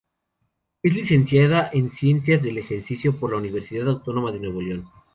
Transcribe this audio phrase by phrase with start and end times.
[0.81, 4.89] Es licenciada en Ciencias del Ejercicio por la Universidad Autónoma de Nuevo León.